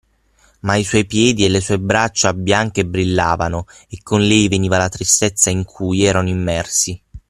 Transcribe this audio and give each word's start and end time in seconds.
ma 0.61 0.77
i 0.77 0.83
suoi 0.83 1.05
piedi 1.05 1.45
e 1.45 1.47
le 1.47 1.61
sue 1.61 1.77
braccia 1.77 2.33
bianche 2.33 2.87
brillavano, 2.87 3.67
e 3.87 3.99
con 4.01 4.19
lei 4.25 4.47
veniva 4.47 4.79
la 4.79 4.89
tristezza 4.89 5.51
in 5.51 5.63
cui 5.63 6.03
erano 6.03 6.27
immersi. 6.27 6.99